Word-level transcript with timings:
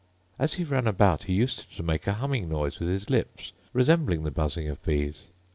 As 0.39 0.55
he 0.55 0.63
ran 0.63 0.87
about 0.87 1.25
he 1.25 1.33
used 1.33 1.77
to 1.77 1.83
make 1.83 2.07
a 2.07 2.13
humming 2.13 2.49
noise 2.49 2.79
with 2.79 2.89
his 2.89 3.11
lips, 3.11 3.53
resembling 3.71 4.23
the 4.23 4.31
buzzing 4.31 4.67
of 4.67 4.81
bees. 4.81 5.27